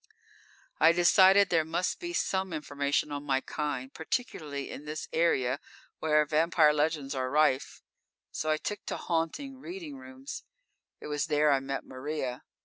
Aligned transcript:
__I 0.83 0.95
decided 0.95 1.49
there 1.49 1.63
must 1.63 1.99
be 1.99 2.11
some 2.11 2.53
information 2.53 3.11
on 3.11 3.21
my 3.23 3.39
kind, 3.39 3.93
particularly 3.93 4.67
in 4.71 4.85
this 4.85 5.07
area 5.13 5.59
where 5.99 6.25
vampire 6.25 6.73
legends 6.73 7.13
are 7.13 7.29
rife, 7.29 7.83
so 8.31 8.49
I 8.49 8.57
took 8.57 8.83
to 8.87 8.97
haunting 8.97 9.59
reading 9.59 9.95
rooms. 9.97 10.43
It 10.99 11.05
was 11.05 11.27
there 11.27 11.51
I 11.51 11.59
met 11.59 11.85
Maria. 11.85 12.41